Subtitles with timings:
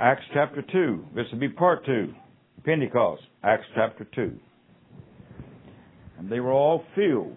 [0.00, 1.06] Acts chapter 2.
[1.16, 2.14] This will be part 2.
[2.64, 4.32] Pentecost, Acts chapter 2.
[6.18, 7.36] And they were all filled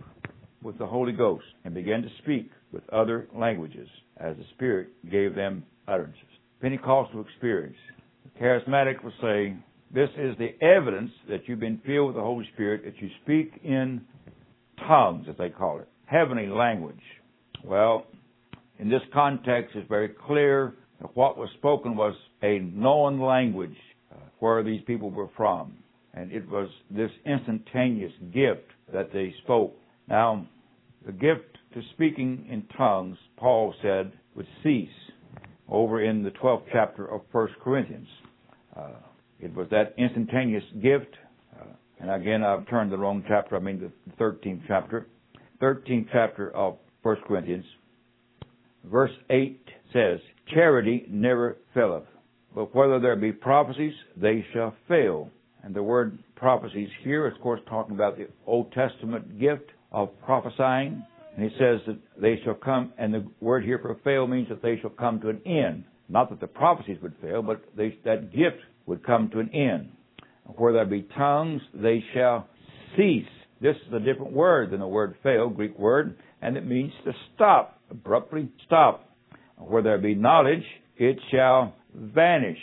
[0.61, 3.87] with the Holy Ghost and began to speak with other languages
[4.17, 6.21] as the Spirit gave them utterances.
[6.61, 7.77] Pentecostal experience.
[8.25, 9.55] The charismatic will say,
[9.91, 13.59] this is the evidence that you've been filled with the Holy Spirit, that you speak
[13.63, 14.01] in
[14.87, 17.01] tongues, as they call it, heavenly language.
[17.65, 18.05] Well,
[18.77, 20.75] in this context, it's very clear
[21.13, 23.75] what was spoken was a known language
[24.11, 25.73] uh, where these people were from.
[26.13, 29.73] And it was this instantaneous gift that they spoke.
[30.07, 30.45] Now,
[31.05, 34.89] the gift to speaking in tongues, Paul said, would cease
[35.69, 38.07] over in the 12th chapter of 1 Corinthians.
[38.75, 38.89] Uh,
[39.39, 41.15] it was that instantaneous gift.
[41.59, 41.65] Uh,
[41.99, 43.55] and again, I've turned the wrong chapter.
[43.55, 45.07] I mean the 13th chapter.
[45.61, 47.65] 13th chapter of 1 Corinthians.
[48.83, 49.59] Verse 8
[49.93, 50.19] says,
[50.53, 52.03] Charity never faileth,
[52.53, 55.29] but whether there be prophecies, they shall fail.
[55.63, 60.09] And the word prophecies here is, of course, talking about the Old Testament gift of
[60.25, 61.05] prophesying.
[61.35, 64.61] And he says that they shall come, and the word here for fail means that
[64.61, 65.85] they shall come to an end.
[66.09, 69.91] Not that the prophecies would fail, but they, that gift would come to an end.
[70.57, 72.47] Where there be tongues, they shall
[72.97, 73.23] cease.
[73.61, 77.13] This is a different word than the word fail, Greek word, and it means to
[77.35, 79.07] stop, abruptly stop.
[79.61, 80.63] Where there be knowledge,
[80.97, 82.57] it shall vanish.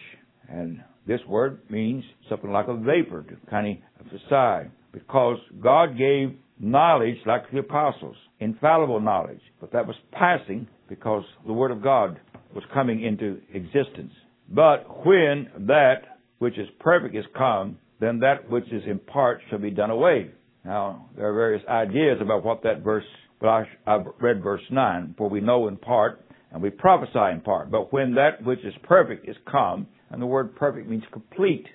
[0.49, 4.71] And this word means something like a vapor to kind of subside.
[4.93, 9.41] Because God gave knowledge like the apostles, infallible knowledge.
[9.61, 12.19] But that was passing because the Word of God
[12.55, 14.13] was coming into existence.
[14.49, 19.59] But when that which is perfect is come, then that which is in part shall
[19.59, 20.31] be done away.
[20.65, 23.05] Now, there are various ideas about what that verse,
[23.41, 27.41] but I, I've read verse 9, for we know in part, and we prophesy in
[27.41, 27.71] part.
[27.71, 31.67] But when that which is perfect is come, and the word perfect means complete,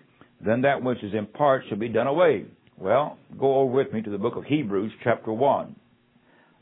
[0.43, 2.45] then that which is in part shall be done away.
[2.77, 5.75] Well, go over with me to the book of Hebrews, chapter 1.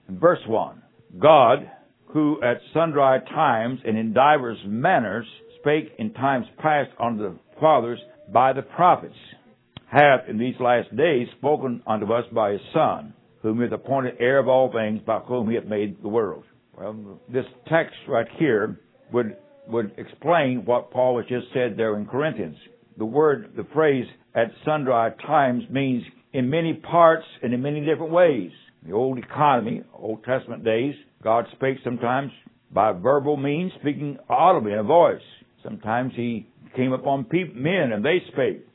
[0.10, 0.82] verse 1.
[1.20, 1.70] God,
[2.08, 5.26] who at sundry times and in divers manners
[5.60, 8.00] spake in times past unto the fathers
[8.34, 9.16] by the prophets,
[9.90, 14.16] hath in these last days spoken unto us by his Son, whom he hath appointed
[14.20, 16.44] heir of all things, by whom he hath made the world.
[16.81, 18.80] Well, this text right here
[19.14, 19.38] would
[19.68, 22.58] would explain what Paul has just said there in Corinthians.
[22.97, 26.03] The word, the phrase at sundry times means
[26.34, 28.50] in many parts and in many different ways.
[28.84, 32.31] The old economy, Old Testament days, God spake sometimes
[32.72, 35.22] by verbal means, speaking audibly in a voice.
[35.64, 38.66] Sometimes he came upon men and they spake.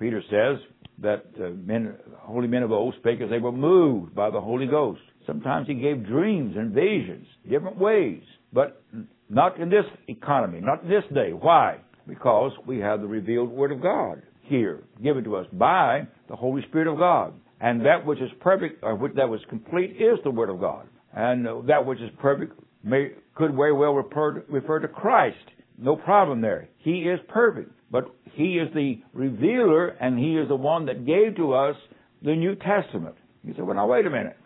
[0.00, 0.58] Peter says
[1.00, 4.66] that uh, men, holy men of old spake as they were moved by the Holy
[4.66, 5.00] Ghost.
[5.26, 8.22] Sometimes he gave dreams and visions, different ways,
[8.52, 8.82] but
[9.28, 11.32] not in this economy, not in this day.
[11.32, 11.78] Why?
[12.06, 16.62] Because we have the revealed Word of God here, given to us by the Holy
[16.68, 17.34] Spirit of God.
[17.60, 20.86] And that which is perfect, or which that was complete, is the Word of God.
[21.14, 22.52] And uh, that which is perfect
[22.84, 25.36] may, could very well refer, refer to Christ.
[25.78, 26.68] No problem there.
[26.78, 27.72] He is perfect.
[27.90, 31.76] But He is the revealer, and He is the one that gave to us
[32.22, 33.16] the New Testament.
[33.42, 34.36] You say, well, now wait a minute.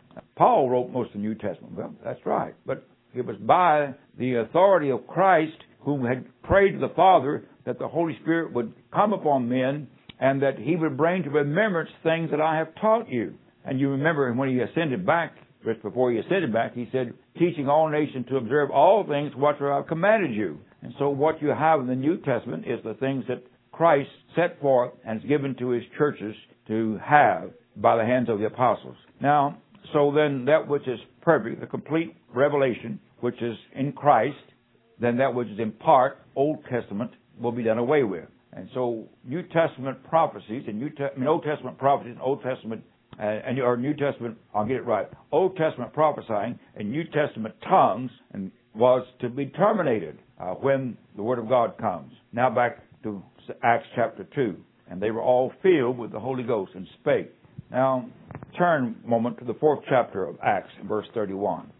[0.40, 1.74] Paul wrote most of the New Testament.
[1.76, 2.54] Well, that's right.
[2.64, 2.82] But
[3.14, 7.86] it was by the authority of Christ who had prayed to the Father that the
[7.86, 9.86] Holy Spirit would come upon men
[10.18, 13.34] and that he would bring to remembrance things that I have taught you.
[13.66, 17.68] And you remember when he ascended back, just before he ascended back, he said, teaching
[17.68, 20.58] all nations to observe all things whatsoever I've commanded you.
[20.80, 24.58] And so what you have in the New Testament is the things that Christ set
[24.62, 26.34] forth and has given to his churches
[26.68, 28.96] to have by the hands of the apostles.
[29.20, 29.58] Now,
[29.92, 34.36] so then that which is perfect, the complete revelation, which is in Christ,
[35.00, 38.28] then that which is in part, Old Testament, will be done away with.
[38.52, 42.42] And so New Testament prophecies and New Te- I mean, Old Testament prophecies and Old
[42.42, 42.82] Testament
[43.18, 45.06] uh, and or New Testament, I'll get it right.
[45.30, 51.22] Old Testament prophesying and New Testament tongues and was to be terminated uh, when the
[51.22, 52.12] Word of God comes.
[52.32, 53.22] Now back to
[53.62, 54.56] Acts chapter two,
[54.88, 57.32] and they were all filled with the Holy Ghost and spake.
[57.70, 58.08] Now
[58.60, 61.72] turn moment to the fourth chapter of Acts, verse thirty-one.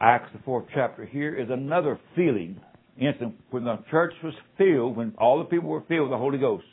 [0.00, 2.58] Acts, the fourth chapter here, is another feeling
[2.98, 6.38] instant when the church was filled, when all the people were filled with the Holy
[6.38, 6.64] Ghost.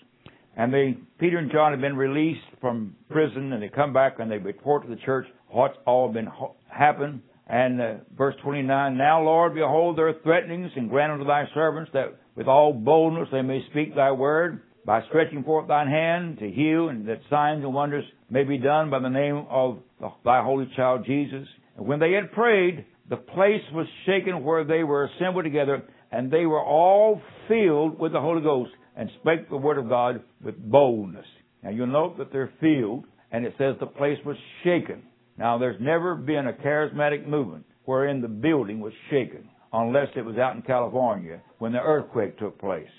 [0.55, 4.31] And they, Peter and John had been released from prison, and they come back and
[4.31, 6.29] they report to the church what's all been
[6.69, 7.23] happened.
[7.47, 12.17] And uh, verse 29, Now, Lord, behold their threatenings, and grant unto thy servants that
[12.35, 16.89] with all boldness they may speak thy word, by stretching forth thine hand to heal,
[16.89, 19.79] and that signs and wonders may be done by the name of
[20.23, 21.47] thy holy child Jesus.
[21.77, 26.31] And when they had prayed, the place was shaken where they were assembled together, and
[26.31, 30.57] they were all filled with the Holy Ghost and spake the word of God with
[30.57, 31.25] boldness.
[31.63, 35.03] Now you'll note that they're filled, and it says the place was shaken.
[35.37, 40.37] Now there's never been a charismatic movement wherein the building was shaken, unless it was
[40.37, 42.89] out in California when the earthquake took place.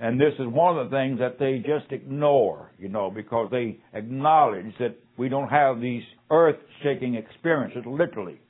[0.00, 3.78] And this is one of the things that they just ignore, you know, because they
[3.92, 8.40] acknowledge that we don't have these earth shaking experiences literally.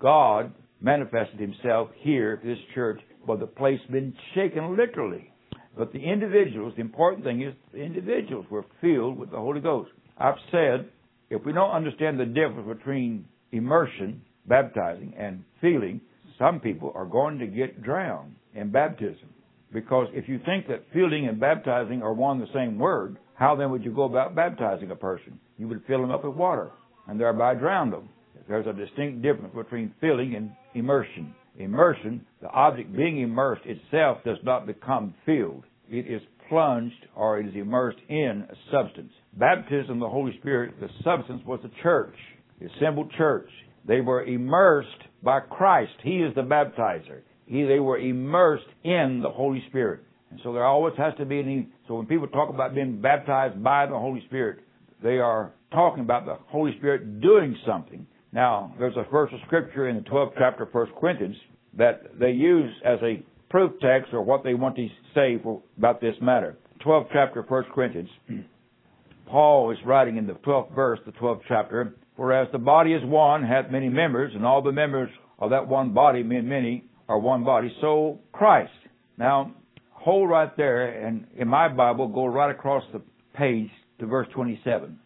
[0.00, 5.32] God manifested himself here, this church, but the place been shaken literally.
[5.76, 9.90] But the individuals, the important thing is the individuals were filled with the Holy Ghost.
[10.16, 10.88] I've said,
[11.30, 16.00] if we don't understand the difference between immersion, baptizing, and feeling,
[16.38, 19.28] some people are going to get drowned in baptism.
[19.72, 23.56] Because if you think that feeling and baptizing are one and the same word, how
[23.56, 25.38] then would you go about baptizing a person?
[25.58, 26.70] You would fill them up with water
[27.08, 28.08] and thereby drown them.
[28.48, 31.34] There's a distinct difference between filling and immersion.
[31.58, 35.64] Immersion, the object being immersed itself does not become filled.
[35.88, 39.12] It is plunged or it is immersed in a substance.
[39.34, 42.14] Baptism the Holy Spirit, the substance was the church,
[42.60, 43.48] the assembled church.
[43.86, 44.88] They were immersed
[45.22, 45.92] by Christ.
[46.02, 47.22] He is the baptizer.
[47.46, 50.00] He, they were immersed in the Holy Spirit.
[50.30, 53.62] And so there always has to be any, so when people talk about being baptized
[53.62, 54.60] by the Holy Spirit,
[55.02, 58.06] they are talking about the Holy Spirit doing something.
[58.32, 61.36] Now, there's a verse of scripture in the 12th chapter of 1 Corinthians
[61.78, 66.00] that they use as a proof text or what they want to say for, about
[66.00, 66.56] this matter.
[66.84, 68.08] 12th chapter of 1 Corinthians.
[69.26, 73.02] Paul is writing in the 12th verse, the 12th chapter, For as the body is
[73.04, 77.18] one, hath many members, and all the members of that one body, being many, are
[77.18, 78.72] one body, so Christ.
[79.18, 79.54] Now,
[79.90, 83.02] hold right there, and in my Bible, go right across the
[83.34, 84.98] page to verse 27.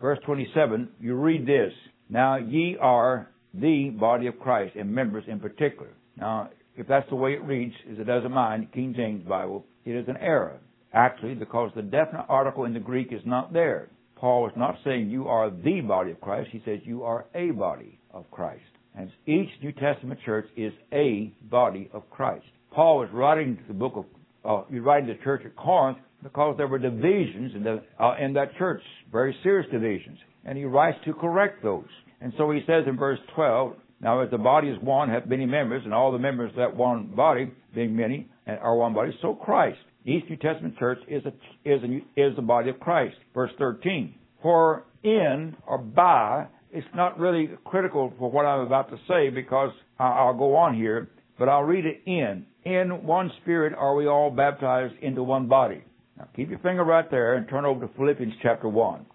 [0.00, 1.72] Verse 27, you read this.
[2.08, 5.90] Now ye are the body of Christ, and members in particular.
[6.16, 9.64] Now, if that's the way it reads, as it does in mine, King James Bible,
[9.84, 10.58] it is an error.
[10.94, 13.88] Actually, because the definite article in the Greek is not there.
[14.16, 16.50] Paul is not saying you are the body of Christ.
[16.52, 18.62] He says you are a body of Christ.
[18.96, 22.44] And each New Testament church is a body of Christ.
[22.72, 24.04] Paul was writing the book of,
[24.44, 28.56] uh, writing the church at Corinth because there were divisions in, the, uh, in that
[28.56, 30.18] church, very serious divisions.
[30.44, 31.88] And he writes to correct those.
[32.20, 35.46] And so he says in verse 12, now as the body is one, hath many
[35.46, 39.34] members, and all the members of that one body, being many, are one body, so
[39.34, 39.78] Christ.
[40.04, 41.28] Each New Testament church is, a,
[41.64, 43.16] is, a, is the body of Christ.
[43.32, 48.96] Verse 13, for in or by it's not really critical for what I'm about to
[49.06, 52.46] say because I'll go on here, but I'll read it in.
[52.64, 55.82] In one spirit are we all baptized into one body.
[56.16, 59.06] Now keep your finger right there and turn over to Philippians chapter 1.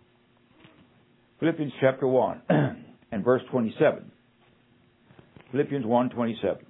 [1.40, 2.42] Philippians chapter 1
[3.12, 4.12] and verse 27.
[5.52, 6.66] Philippians 1 27.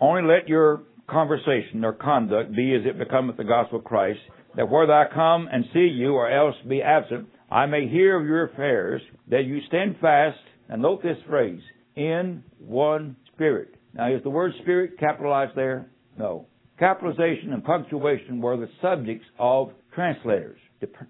[0.00, 4.20] Only let your conversation or conduct be as it becometh the gospel of Christ,
[4.56, 8.26] that whether I come and see you or else be absent, I may hear of
[8.26, 9.00] your affairs,
[9.30, 11.62] that you stand fast, and note this phrase,
[11.96, 13.74] in one spirit.
[13.94, 15.88] Now, is the word spirit capitalized there?
[16.18, 16.46] No.
[16.78, 20.60] Capitalization and punctuation were the subjects of translators,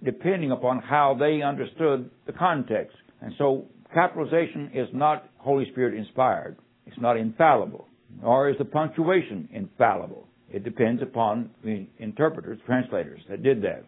[0.05, 2.97] depending upon how they understood the context.
[3.21, 6.57] And so, capitalization is not Holy Spirit inspired.
[6.87, 7.89] It's not infallible.
[8.23, 10.29] Nor is the punctuation infallible.
[10.51, 13.85] It depends upon the interpreters, translators that did that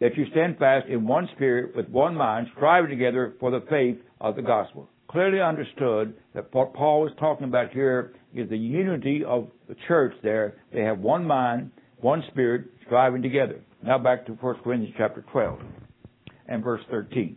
[0.00, 3.98] that you stand fast in one spirit with one mind, striving together for the faith
[4.20, 4.88] of the gospel.
[5.08, 10.12] Clearly understood that what Paul is talking about here is the unity of the church
[10.22, 10.58] there.
[10.72, 13.60] They have one mind, one spirit, striving together.
[13.82, 15.60] Now back to 1 Corinthians chapter 12
[16.46, 17.36] and verse 13.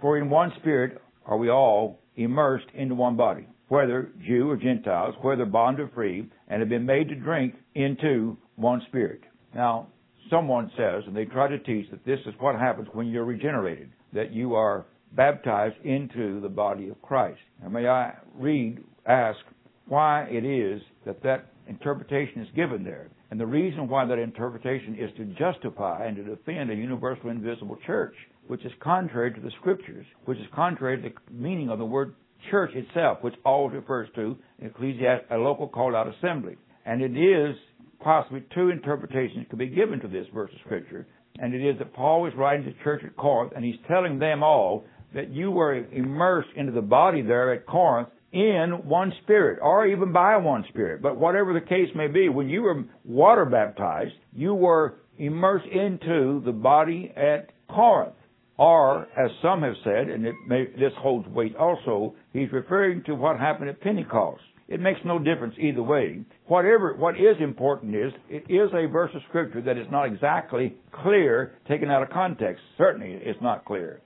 [0.00, 5.14] For in one spirit are we all immersed into one body, whether Jew or Gentiles,
[5.22, 9.20] whether bond or free, and have been made to drink into one spirit.
[9.54, 9.88] Now,
[10.30, 13.90] someone says, and they try to teach that this is what happens when you're regenerated,
[14.12, 17.40] that you are baptized into the body of Christ.
[17.68, 19.38] May I read, ask
[19.86, 23.08] why it is that that interpretation is given there.
[23.30, 27.76] And the reason why that interpretation is to justify and to defend a universal invisible
[27.86, 28.14] church,
[28.46, 32.14] which is contrary to the scriptures, which is contrary to the meaning of the word
[32.50, 36.56] church itself, which always refers to ekklesia, a local called out assembly.
[36.84, 37.56] And it is
[38.00, 41.06] possibly two interpretations could be given to this verse of Scripture,
[41.38, 44.18] and it is that Paul was writing to the church at Corinth, and he's telling
[44.18, 44.84] them all
[45.14, 50.12] that you were immersed into the body there at Corinth in one spirit, or even
[50.12, 51.00] by one spirit.
[51.00, 56.42] But whatever the case may be, when you were water baptized, you were immersed into
[56.44, 58.14] the body at Corinth.
[58.58, 63.38] Or, as some have said, and may, this holds weight also, he's referring to what
[63.38, 64.42] happened at Pentecost.
[64.68, 66.24] It makes no difference either way.
[66.46, 70.74] Whatever, what is important is, it is a verse of scripture that is not exactly
[71.02, 72.62] clear, taken out of context.
[72.76, 74.00] Certainly it's not clear.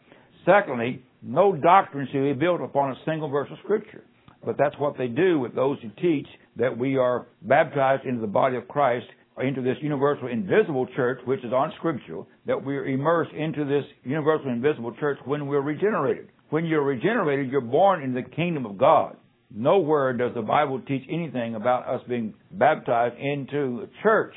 [0.45, 4.05] Secondly, no doctrine should be built upon a single verse of scripture.
[4.45, 6.27] But that's what they do with those who teach
[6.57, 9.07] that we are baptized into the body of Christ,
[9.43, 14.95] into this universal invisible church, which is unscriptural, that we're immersed into this universal invisible
[14.99, 16.29] church when we're regenerated.
[16.51, 19.17] When you're regenerated, you're born in the kingdom of God.
[19.53, 24.35] Nowhere does the Bible teach anything about us being baptized into a church.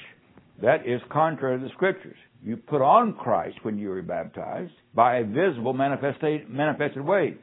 [0.61, 2.17] That is contrary to the scriptures.
[2.43, 7.35] You put on Christ when you are baptized by a visible manifested, way.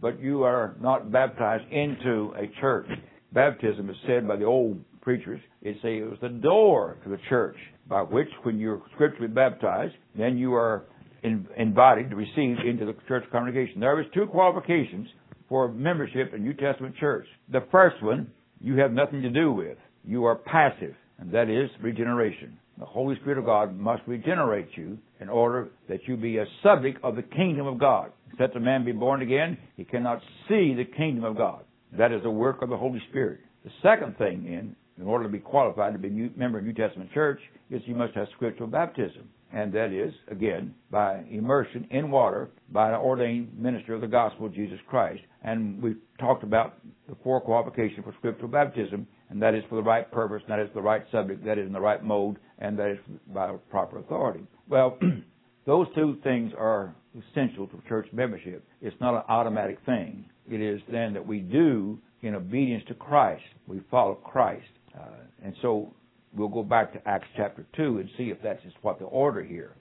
[0.00, 2.86] But you are not baptized into a church.
[3.32, 7.18] Baptism is said by the old preachers, it say it was the door to the
[7.28, 7.56] church
[7.88, 10.84] by which when you're scripturally baptized, then you are
[11.22, 13.80] in, invited to receive into the church congregation.
[13.80, 15.08] There is two qualifications
[15.48, 17.26] for membership in New Testament church.
[17.50, 19.76] The first one you have nothing to do with.
[20.04, 22.58] You are passive, and that is regeneration.
[22.78, 27.02] The Holy Spirit of God must regenerate you in order that you be a subject
[27.04, 28.10] of the kingdom of God.
[28.32, 31.64] Except a man be born again, he cannot see the kingdom of God.
[31.96, 33.40] That is the work of the Holy Spirit.
[33.64, 36.72] The second thing, in, in order to be qualified to be a member of New
[36.72, 42.10] Testament church, is you must have scriptural baptism and that is, again, by immersion in
[42.10, 45.22] water by an ordained minister of the gospel of Jesus Christ.
[45.44, 46.74] And we've talked about
[47.08, 50.58] the four qualifications for scriptural baptism, and that is for the right purpose, and that
[50.58, 52.98] is the right subject, that is in the right mode, and that is
[53.32, 54.44] by proper authority.
[54.68, 54.98] Well,
[55.66, 56.92] those two things are
[57.30, 58.66] essential to church membership.
[58.82, 60.24] It's not an automatic thing.
[60.50, 63.44] It is then that we do in obedience to Christ.
[63.68, 64.66] We follow Christ.
[64.98, 65.04] Uh,
[65.44, 65.94] and so
[66.34, 69.42] we'll go back to Acts chapter 2 and see if that's just what the order
[69.42, 69.74] here.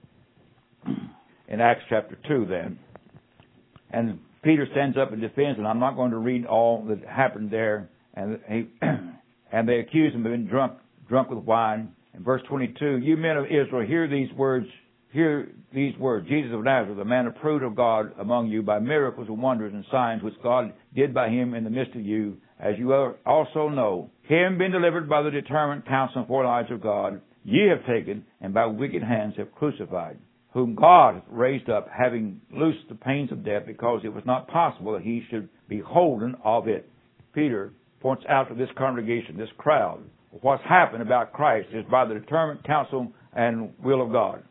[1.47, 2.79] In Acts chapter 2, then,
[3.91, 7.49] and Peter stands up and defends, and I'm not going to read all that happened
[7.49, 7.89] there.
[8.13, 8.67] And he,
[9.51, 10.73] and they accuse him of being drunk,
[11.07, 11.93] drunk with wine.
[12.13, 14.67] In verse 22, you men of Israel, hear these words.
[15.11, 16.27] Hear these words.
[16.27, 19.85] Jesus of Nazareth, a man approved of God among you by miracles and wonders and
[19.91, 22.93] signs which God did by him in the midst of you, as you
[23.25, 27.85] also know, him being delivered by the determined counsel and foreknowledge of God, ye have
[27.85, 30.17] taken, and by wicked hands have crucified,
[30.53, 34.47] whom God hath raised up, having loosed the pains of death, because it was not
[34.47, 36.89] possible that he should be holden of it.
[37.33, 39.99] Peter points out to this congregation, this crowd,
[40.41, 44.41] what's happened about Christ is by the determined counsel and will of God.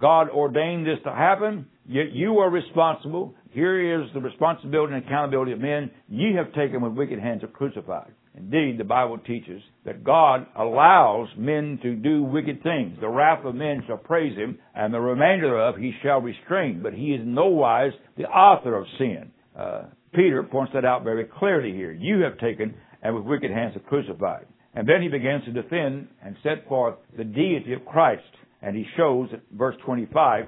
[0.00, 3.34] God ordained this to happen, yet you are responsible.
[3.56, 5.90] Here is the responsibility and accountability of men.
[6.10, 8.12] Ye have taken with wicked hands are crucified.
[8.36, 12.98] Indeed, the Bible teaches that God allows men to do wicked things.
[13.00, 16.82] The wrath of men shall praise him, and the remainder thereof he shall restrain.
[16.82, 19.30] But he is no wise the author of sin.
[19.58, 19.84] Uh,
[20.14, 21.92] Peter points that out very clearly here.
[21.92, 24.44] You have taken and with wicked hands have crucified.
[24.74, 28.20] And then he begins to defend and set forth the deity of Christ.
[28.60, 30.44] And he shows, at verse 25,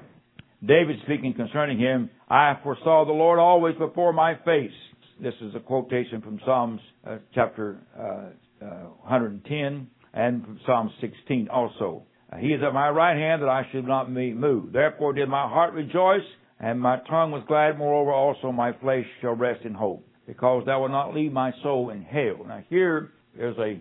[0.66, 4.72] David speaking concerning him, I foresaw the Lord always before my face
[5.20, 11.48] this is a quotation from Psalms uh, chapter uh, uh, 110 and from Psalm 16
[11.48, 12.04] also.
[12.38, 14.74] He is at my right hand that I should not be moved.
[14.74, 16.26] Therefore did my heart rejoice,
[16.60, 17.78] and my tongue was glad.
[17.78, 21.90] Moreover, also my flesh shall rest in hope, because thou wilt not leave my soul
[21.90, 22.44] in hell.
[22.46, 23.80] Now here there's a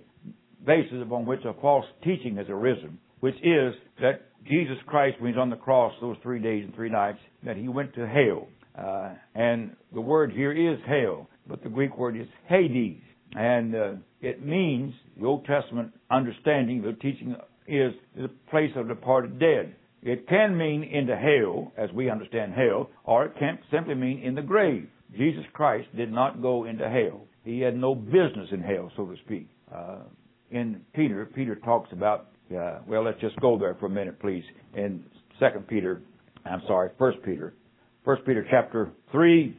[0.65, 5.39] basis upon which a false teaching has arisen, which is that Jesus Christ, when he's
[5.39, 8.47] on the cross those three days and three nights, that he went to hell.
[8.77, 13.01] Uh, and the word here is hell, but the Greek word is Hades.
[13.33, 17.35] And uh, it means, the Old Testament understanding, the teaching
[17.67, 19.75] is the place of departed dead.
[20.03, 24.35] It can mean into hell, as we understand hell, or it can simply mean in
[24.35, 24.87] the grave.
[25.17, 27.25] Jesus Christ did not go into hell.
[27.43, 29.47] He had no business in hell, so to speak.
[29.73, 30.03] Uh,
[30.51, 34.43] in Peter, Peter talks about, uh, well, let's just go there for a minute, please.
[34.75, 35.03] In
[35.39, 36.01] Second Peter,
[36.45, 37.53] I'm sorry, First Peter,
[38.05, 39.57] First Peter chapter 3,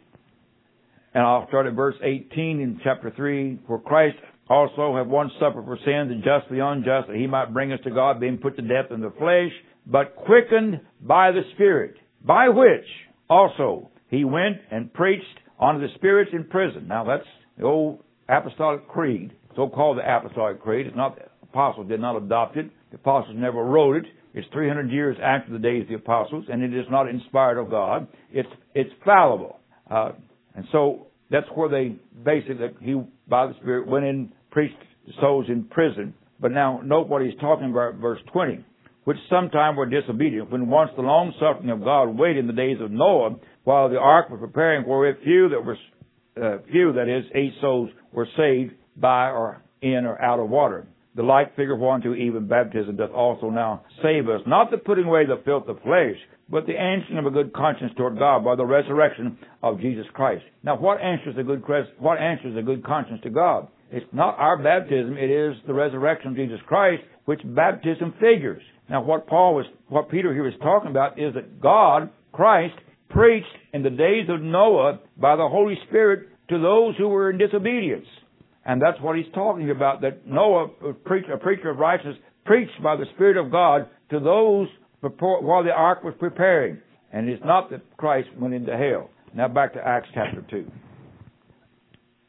[1.14, 3.60] and I'll start at verse 18 in chapter 3.
[3.66, 4.16] For Christ
[4.48, 7.90] also have once suffered for sins just the unjust, that he might bring us to
[7.90, 9.52] God, being put to death in the flesh,
[9.86, 12.86] but quickened by the Spirit, by which
[13.28, 15.24] also he went and preached
[15.60, 16.86] unto the spirits in prison.
[16.88, 20.86] Now that's the old apostolic creed, so called the apostolic creed.
[20.86, 22.70] It's not the apostles did not adopt it.
[22.90, 24.04] The apostles never wrote it.
[24.34, 27.70] It's 300 years after the days of the apostles, and it is not inspired of
[27.70, 28.06] God.
[28.30, 29.58] It's it's fallible,
[29.90, 30.12] uh,
[30.54, 34.76] and so that's where they basically he by the Spirit went in preached
[35.20, 36.14] souls in prison.
[36.40, 38.64] But now note what he's talking about, verse 20,
[39.04, 42.76] which sometime were disobedient, when once the long suffering of God waited in the days
[42.80, 45.76] of Noah, while the ark was preparing, wherewith few that were
[46.40, 50.86] uh, few that is eight souls were saved, by or in or out of water.
[51.14, 54.78] The like figure of one to even baptism doth also now save us, not the
[54.78, 56.16] putting away the filth of flesh,
[56.48, 60.44] but the answering of a good conscience toward God by the resurrection of Jesus Christ.
[60.62, 61.62] Now, what answers a good
[61.98, 63.68] what answers a good conscience to God?
[63.90, 68.62] It's not our baptism; it is the resurrection of Jesus Christ, which baptism figures.
[68.88, 72.74] Now, what Paul was, what Peter here was talking about is that God, Christ,
[73.10, 77.38] preached in the days of Noah by the Holy Spirit to those who were in
[77.38, 78.06] disobedience.
[78.64, 81.32] And that's what he's talking about, that Noah, a preacher,
[81.70, 84.68] of righteousness, preached by the Spirit of God to those
[85.00, 86.78] while the ark was preparing.
[87.12, 89.10] And it's not that Christ went into hell.
[89.34, 90.70] Now back to Acts chapter 2.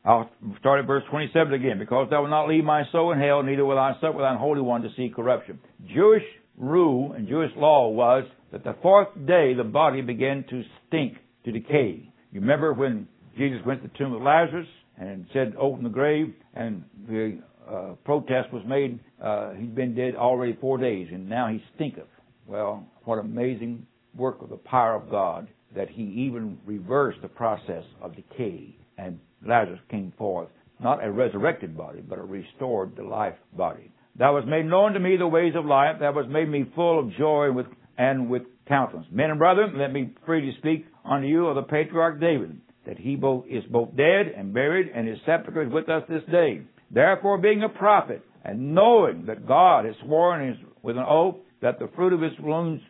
[0.05, 1.77] I'll start at verse 27 again.
[1.79, 4.61] Because thou wilt not leave my soul in hell, neither will I suffer thine holy
[4.61, 5.59] one to see corruption.
[5.93, 6.23] Jewish
[6.57, 11.51] rule and Jewish law was that the fourth day the body began to stink, to
[11.51, 12.11] decay.
[12.31, 13.07] You remember when
[13.37, 14.67] Jesus went to the tomb of Lazarus
[14.99, 17.39] and said, open the grave, and the
[17.69, 22.03] uh, protest was made, uh, he'd been dead already four days, and now he stinketh.
[22.45, 27.83] Well, what amazing work of the power of God that he even reversed the process
[28.01, 30.49] of decay, and Lazarus came forth,
[30.81, 33.91] not a resurrected body, but a restored to life body.
[34.17, 35.97] That was made known to me the ways of life.
[36.01, 39.07] That was made me full of joy with, and with countenance.
[39.11, 43.15] Men and brethren, let me freely speak unto you of the patriarch David, that he
[43.15, 46.61] both is both dead and buried, and his sepulchre is with us this day.
[46.89, 51.89] Therefore, being a prophet, and knowing that God has sworn with an oath that the
[51.95, 52.81] fruit of his loins,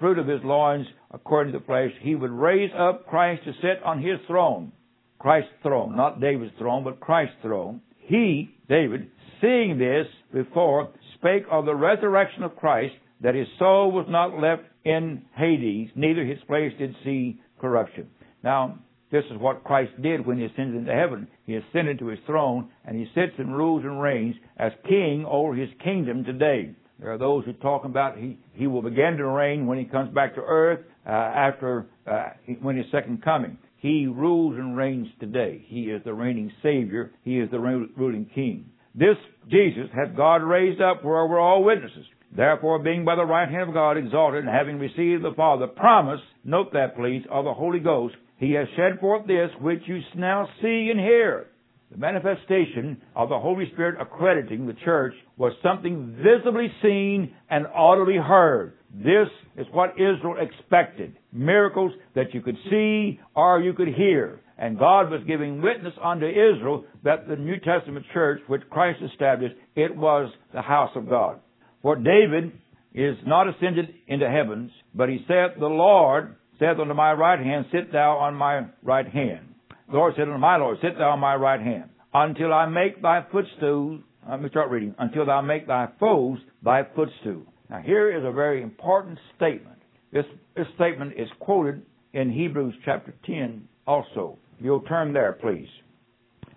[0.00, 3.82] fruit of his loins, according to the flesh, he would raise up Christ to sit
[3.84, 4.72] on his throne.
[5.18, 7.82] Christ's throne, not David's throne, but Christ's throne.
[7.98, 9.10] He, David,
[9.42, 14.62] seeing this before, spake of the resurrection of Christ, that his soul was not left
[14.84, 18.08] in Hades, neither his flesh did see corruption.
[18.42, 18.78] Now,
[19.12, 21.28] this is what Christ did when he ascended into heaven.
[21.44, 25.54] He ascended to his throne, and he sits and rules and reigns as king over
[25.54, 26.74] his kingdom today.
[26.98, 30.14] There are those who talk about he, he will begin to reign when he comes
[30.14, 33.58] back to earth uh, after uh, when his second coming.
[33.76, 35.62] He rules and reigns today.
[35.66, 37.10] He is the reigning Savior.
[37.22, 38.70] He is the ruling King.
[38.94, 39.16] This
[39.50, 42.06] Jesus hath God raised up where we're all witnesses.
[42.34, 46.20] Therefore, being by the right hand of God exalted, and having received the Father promise,
[46.44, 50.48] note that please, of the Holy Ghost, he has shed forth this which you now
[50.60, 51.46] see and hear.
[51.92, 58.16] The manifestation of the Holy Spirit accrediting the church was something visibly seen and audibly
[58.16, 58.72] heard.
[58.92, 61.16] This is what Israel expected.
[61.32, 64.40] Miracles that you could see or you could hear.
[64.58, 69.54] And God was giving witness unto Israel that the New Testament church, which Christ established,
[69.76, 71.38] it was the house of God.
[71.82, 72.52] For David
[72.92, 77.66] is not ascended into heavens, but he saith, The Lord saith unto my right hand,
[77.72, 79.54] Sit thou on my right hand.
[79.90, 83.02] The Lord said unto my Lord, Sit thou on my right hand, until I make
[83.02, 84.00] thy footstool.
[84.26, 84.94] Uh, let me start reading.
[84.98, 87.42] Until thou make thy foes thy footstool.
[87.68, 89.78] Now here is a very important statement.
[90.12, 90.24] This,
[90.56, 94.38] this statement is quoted in Hebrews chapter 10 also.
[94.60, 95.68] You'll turn there, please.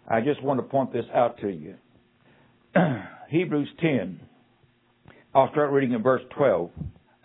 [0.08, 1.76] I just want to point this out to you.
[3.30, 4.20] Hebrews 10.
[5.34, 6.70] I'll start reading in verse 12.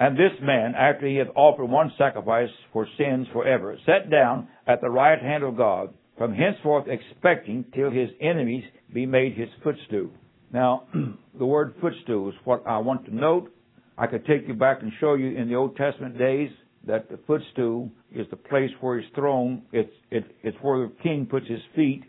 [0.01, 4.81] And this man, after he hath offered one sacrifice for sins forever, sat down at
[4.81, 10.09] the right hand of God, from henceforth expecting till his enemies be made his footstool.
[10.53, 10.85] Now,
[11.39, 13.53] the word footstool is what I want to note
[13.99, 16.51] I could take you back and show you in the Old Testament days
[16.87, 21.27] that the footstool is the place where his throne, it's, it, it's where the king
[21.27, 22.05] puts his feet.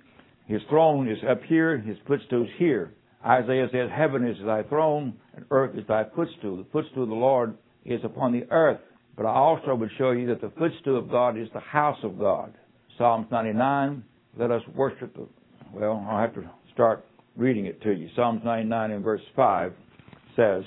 [0.48, 2.94] His throne is up here, his footstool's here.
[3.26, 6.56] Isaiah says, Heaven is thy throne, and earth is thy footstool.
[6.58, 8.80] The footstool of the Lord is upon the earth.
[9.16, 12.18] But I also would show you that the footstool of God is the house of
[12.18, 12.54] God.
[12.98, 14.04] Psalms 99,
[14.38, 15.28] let us worship the,
[15.74, 18.10] well, I'll have to start reading it to you.
[18.16, 19.74] Psalms 99 in verse 5
[20.36, 20.64] says,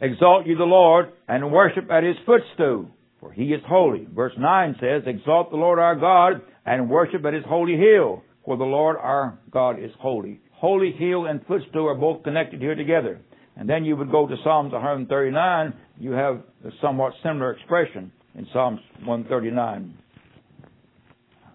[0.00, 2.88] Exalt you the Lord and worship at his footstool,
[3.20, 4.06] for he is holy.
[4.14, 8.56] Verse 9 says, Exalt the Lord our God and worship at his holy hill, for
[8.56, 10.40] the Lord our God is holy.
[10.52, 13.20] Holy hill and footstool are both connected here together.
[13.56, 18.46] And then you would go to Psalms 139, you have a somewhat similar expression in
[18.52, 19.94] Psalms 139.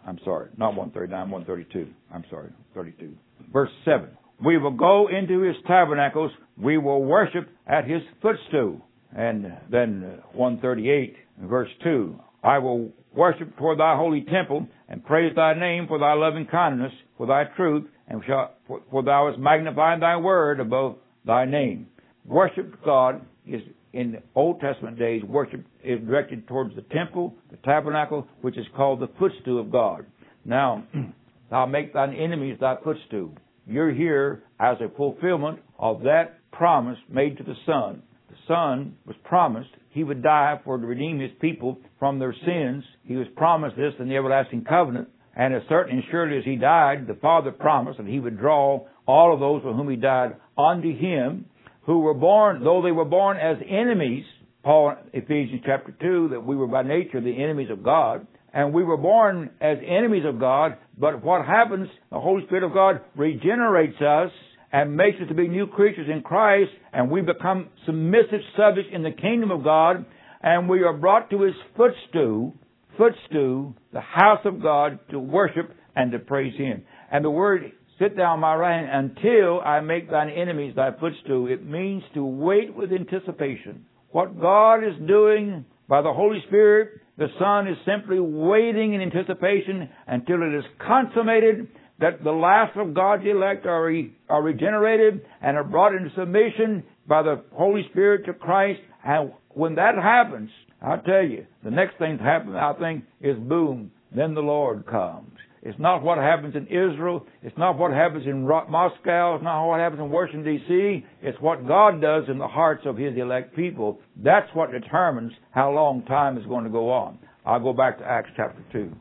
[0.08, 1.92] I'm sorry, not 139, 132.
[2.14, 3.14] I'm sorry, 32.
[3.52, 4.10] Verse 7.
[4.44, 6.32] We will go into his tabernacles.
[6.58, 8.82] We will worship at his footstool.
[9.16, 12.20] And then 138, verse 2.
[12.44, 16.92] I will worship toward thy holy temple and praise thy name for thy loving kindness,
[17.18, 21.88] for thy truth, and shall, for, for thou hast magnified thy word above thy name.
[22.26, 23.62] Worship God is
[23.94, 28.66] in the Old Testament days, worship is directed towards the temple, the tabernacle, which is
[28.76, 30.06] called the footstool of God.
[30.44, 30.84] Now,
[31.52, 33.36] I'll make thine enemies thy footstool.
[33.66, 38.04] You're here as a fulfillment of that promise made to the Son.
[38.30, 42.84] The Son was promised he would die for to redeem his people from their sins.
[43.04, 45.08] He was promised this in the everlasting covenant.
[45.36, 48.86] And as certain and surely as he died, the Father promised that he would draw
[49.06, 51.46] all of those for whom he died unto him,
[51.86, 54.24] who were born, though they were born as enemies,
[54.64, 58.84] Paul, Ephesians chapter 2, that we were by nature the enemies of God, and we
[58.84, 64.02] were born as enemies of God, but what happens, the Holy Spirit of God regenerates
[64.02, 64.32] us
[64.72, 69.04] and makes us to be new creatures in Christ, and we become submissive subjects in
[69.04, 70.06] the kingdom of God,
[70.42, 72.54] and we are brought to His footstool,
[72.98, 76.84] footstool, the house of God, to worship and to praise Him.
[77.12, 81.48] And the word sit down my right hand until I make thine enemies thy footstool.
[81.48, 83.86] It means to wait with anticipation.
[84.12, 89.90] What God is doing by the Holy Spirit the Son is simply waiting in anticipation
[90.06, 91.68] until it is consummated
[92.00, 96.84] that the last of God's elect are, re, are regenerated and are brought into submission
[97.08, 98.82] by the Holy Spirit to Christ.
[99.06, 100.50] And when that happens,
[100.82, 104.86] I'll tell you, the next thing to happen, I think, is boom, then the Lord
[104.86, 105.32] comes.
[105.66, 107.26] It's not what happens in Israel.
[107.42, 109.34] It's not what happens in Moscow.
[109.36, 111.04] It's not what happens in Washington, D.C.
[111.24, 114.00] It's what God does in the hearts of His elect people.
[114.16, 117.18] That's what determines how long time is going to go on.
[117.48, 118.92] I'll go back to Acts chapter 2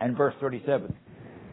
[0.00, 0.92] and verse 37.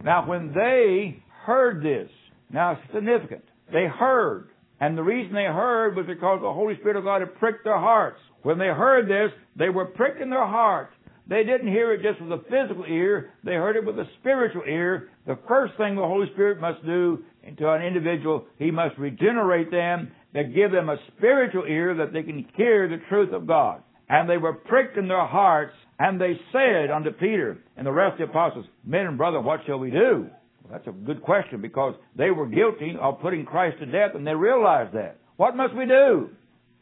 [0.04, 2.10] Now, when they heard this,
[2.52, 3.44] now it's significant.
[3.72, 4.50] They heard.
[4.82, 7.78] And the reason they heard was because the Holy Spirit of God had pricked their
[7.78, 8.18] hearts.
[8.42, 10.92] When they heard this, they were pricked in their hearts.
[11.28, 14.64] They didn't hear it just with a physical ear, they heard it with a spiritual
[14.68, 15.10] ear.
[15.28, 17.24] The first thing the Holy Spirit must do
[17.58, 22.24] to an individual, He must regenerate them and give them a spiritual ear that they
[22.24, 23.84] can hear the truth of God.
[24.10, 28.20] And they were pricked in their hearts, and they said unto Peter and the rest
[28.20, 30.28] of the apostles, Men and brethren, what shall we do?
[30.70, 34.36] That's a good question because they were guilty of putting Christ to death and they
[34.36, 35.18] realized that.
[35.38, 36.30] What must we do?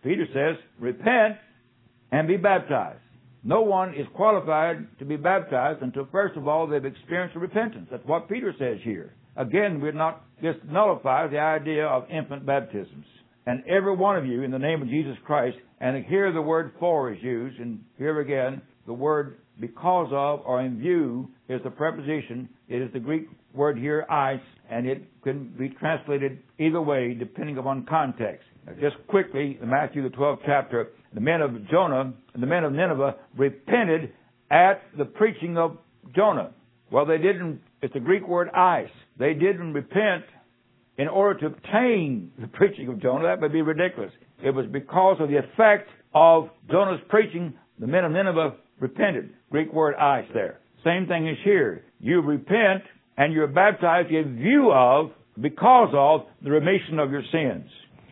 [0.04, 1.38] Peter says, Repent
[2.12, 3.00] and be baptized.
[3.44, 7.88] No one is qualified to be baptized until first of all they've experienced repentance.
[7.90, 9.14] That's what Peter says here.
[9.38, 13.06] Again, we're not just nullify the idea of infant baptisms.
[13.46, 16.74] And every one of you, in the name of Jesus Christ, and here the word
[16.80, 21.70] for is used, and here again, the word because of or in view is the
[21.70, 22.50] preposition.
[22.68, 27.58] It is the Greek word here, eis, and it can be translated either way depending
[27.58, 28.46] upon context.
[28.66, 33.16] Now, just quickly, Matthew the 12th chapter, the men of Jonah the men of Nineveh
[33.38, 34.14] repented
[34.52, 35.78] at the preaching of
[36.16, 36.52] Jonah.
[36.92, 38.90] Well, they didn't, it's the Greek word eis.
[39.18, 40.24] They didn't repent
[40.98, 43.24] in order to obtain the preaching of Jonah.
[43.24, 44.12] That would be ridiculous.
[44.44, 49.30] It was because of the effect of Jonah's preaching, the men of Nineveh repented.
[49.52, 50.60] Greek word eis there.
[50.84, 51.84] Same thing is here.
[52.00, 52.84] You repent
[53.20, 57.70] and you're baptized in view of, because of, the remission of your sins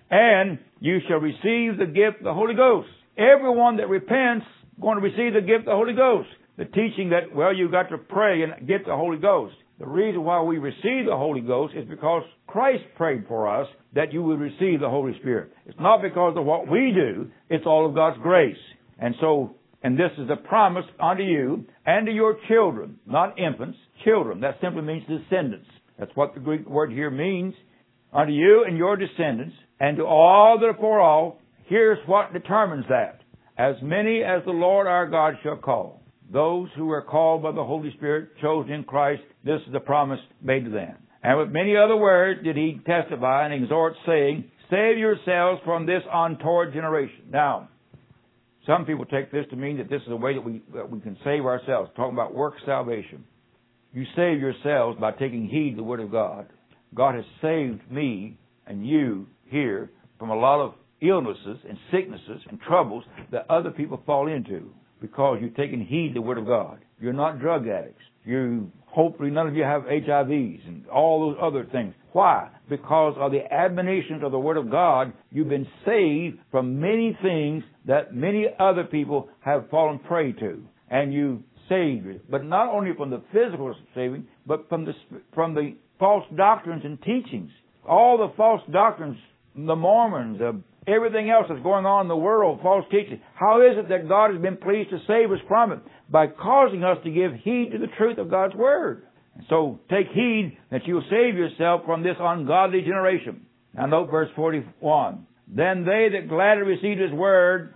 [0.09, 2.89] and you shall receive the gift of the Holy Ghost.
[3.17, 4.45] Everyone that repents
[4.79, 6.29] going to receive the gift of the Holy Ghost.
[6.57, 9.55] The teaching that, well, you've got to pray and get the Holy Ghost.
[9.79, 14.11] The reason why we receive the Holy Ghost is because Christ prayed for us that
[14.11, 15.51] you would receive the Holy Spirit.
[15.65, 18.57] It's not because of what we do, it's all of God's grace.
[18.99, 23.77] And so, and this is a promise unto you and to your children, not infants,
[24.03, 24.41] children.
[24.41, 25.67] That simply means descendants.
[25.99, 27.53] That's what the Greek word here means.
[28.13, 32.85] Unto you and your descendants, and to all that are for all, here's what determines
[32.89, 33.21] that.
[33.57, 36.01] As many as the Lord our God shall call.
[36.31, 40.19] Those who are called by the Holy Spirit, chosen in Christ, this is the promise
[40.41, 40.95] made to them.
[41.23, 46.03] And with many other words did he testify and exhort, saying, Save yourselves from this
[46.11, 47.25] untoward generation.
[47.31, 47.69] Now,
[48.65, 50.99] some people take this to mean that this is a way that we, that we
[50.99, 53.23] can save ourselves, talking about work salvation.
[53.97, 56.45] You save yourselves by taking heed to the Word of God.
[56.93, 62.61] God has saved me and you here from a lot of illnesses and sicknesses and
[62.61, 64.69] troubles that other people fall into
[65.01, 66.77] because you've taken heed to the Word of God.
[67.01, 68.03] You're not drug addicts.
[68.23, 71.95] You hopefully none of you have HIVs and all those other things.
[72.11, 72.49] Why?
[72.69, 77.63] Because of the admonitions of the Word of God, you've been saved from many things
[77.87, 80.61] that many other people have fallen prey to.
[80.91, 84.93] And you saved, but not only from the physical saving, but from the
[85.33, 87.51] from the false doctrines and teachings.
[87.87, 89.17] All the false doctrines
[89.65, 90.51] the Mormons, uh,
[90.87, 93.19] everything else that's going on in the world, false teaching.
[93.33, 95.79] How is it that God has been pleased to save us from it?
[96.09, 99.03] By causing us to give heed to the truth of God's Word.
[99.49, 103.45] So take heed that you'll save yourself from this ungodly generation.
[103.73, 105.25] Now note verse 41.
[105.47, 107.73] Then they that gladly received His Word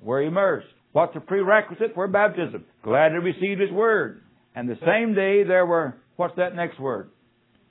[0.00, 0.66] were immersed.
[0.92, 2.64] What's the prerequisite for baptism?
[2.84, 4.22] Gladly received His Word.
[4.54, 7.10] And the same day there were What's that next word?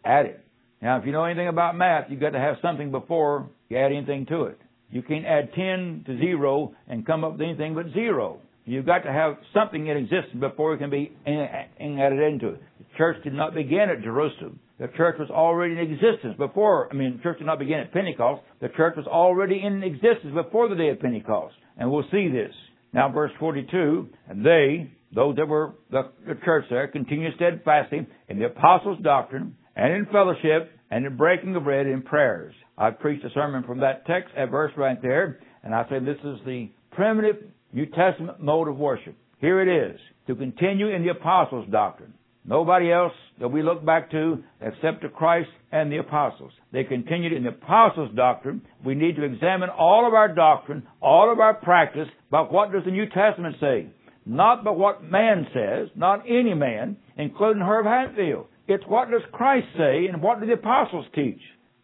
[0.03, 0.37] Added.
[0.81, 3.91] Now, if you know anything about math, you've got to have something before you add
[3.91, 4.59] anything to it.
[4.89, 8.41] You can't add 10 to 0 and come up with anything but 0.
[8.65, 12.63] You've got to have something in existence before it can be added into it.
[12.79, 14.59] The church did not begin at Jerusalem.
[14.79, 17.93] The church was already in existence before, I mean, the church did not begin at
[17.93, 18.41] Pentecost.
[18.59, 21.53] The church was already in existence before the day of Pentecost.
[21.77, 22.53] And we'll see this.
[22.93, 28.39] Now, verse 42, and they, those that were the, the church there, continued steadfastly in
[28.39, 32.53] the apostles' doctrine and in fellowship and in breaking of bread and prayers.
[32.77, 36.17] I preached a sermon from that text, that verse right there, and I said this
[36.17, 37.37] is the primitive
[37.71, 39.15] New Testament mode of worship.
[39.39, 42.13] Here it is, to continue in the apostles' doctrine.
[42.43, 46.51] Nobody else that we look back to except to Christ and the apostles.
[46.71, 48.61] They continued in the apostles' doctrine.
[48.83, 52.83] We need to examine all of our doctrine, all of our practice, but what does
[52.85, 53.87] the New Testament say?
[54.25, 58.47] Not but what man says, not any man, including Herb Hatfield.
[58.67, 61.41] It's what does Christ say and what do the apostles teach?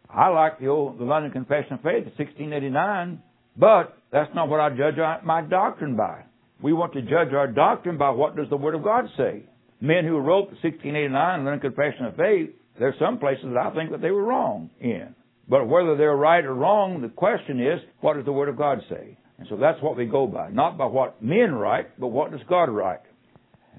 [0.08, 3.22] I like the old the London Confession of Faith of 1689,
[3.56, 4.94] but that's not what I judge
[5.24, 6.22] my doctrine by.
[6.62, 9.44] We want to judge our doctrine by what does the Word of God say.
[9.80, 13.90] Men who wrote the 1689 London Confession of Faith, there's some places that I think
[13.90, 15.14] that they were wrong in.
[15.48, 18.80] But whether they're right or wrong, the question is, what does the Word of God
[18.90, 19.16] say?
[19.38, 20.50] And so that's what we go by.
[20.50, 23.00] Not by what men write, but what does God write?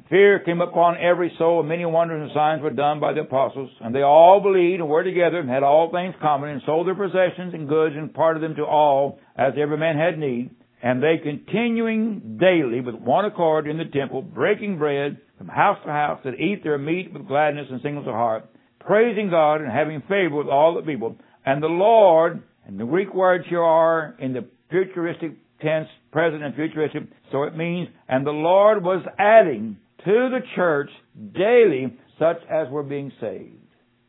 [0.09, 3.69] Fear came upon every soul, and many wonders and signs were done by the apostles.
[3.81, 6.95] And they all believed and were together and had all things common, and sold their
[6.95, 10.51] possessions and goods and parted them to all, as every man had need.
[10.81, 15.91] And they continuing daily with one accord in the temple, breaking bread from house to
[15.91, 18.45] house, that eat their meat with gladness and singleness of heart,
[18.79, 21.17] praising God and having favor with all the people.
[21.45, 26.55] And the Lord, and the Greek words here are in the futuristic tense, present and
[26.55, 30.89] futuristic, so it means, and the Lord was adding to the church
[31.33, 33.55] daily such as were being saved.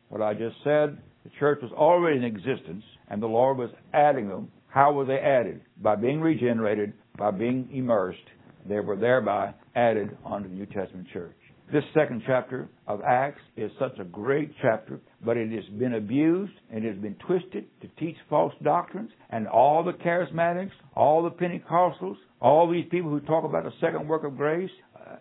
[0.09, 4.29] What I just said, the church was already in existence and the Lord was adding
[4.29, 4.51] them.
[4.71, 5.61] How were they added?
[5.81, 8.19] By being regenerated, by being immersed.
[8.67, 11.35] They were thereby added onto the New Testament church.
[11.73, 16.53] This second chapter of Acts is such a great chapter, but it has been abused
[16.69, 19.09] and it has been twisted to teach false doctrines.
[19.29, 24.07] And all the charismatics, all the Pentecostals, all these people who talk about the second
[24.07, 24.71] work of grace,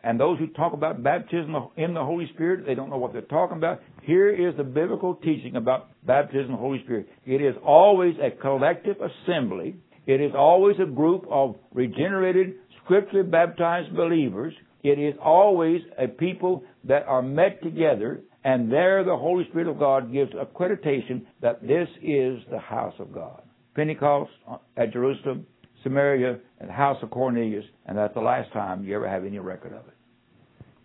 [0.03, 3.23] and those who talk about baptism in the Holy Spirit, they don't know what they're
[3.23, 3.81] talking about.
[4.03, 7.09] Here is the biblical teaching about baptism in the Holy Spirit.
[7.27, 9.77] It is always a collective assembly.
[10.07, 14.55] It is always a group of regenerated, scripturally baptized believers.
[14.83, 19.79] It is always a people that are met together, and there the Holy Spirit of
[19.79, 23.43] God gives accreditation that this is the house of God.
[23.75, 25.47] Pentecost uh, at Jerusalem,
[25.83, 29.39] Samaria and the house of Cornelius, and that's the last time you ever have any
[29.39, 29.95] record of it.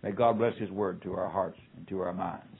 [0.02, 2.55] May God bless His word to our hearts and to our minds.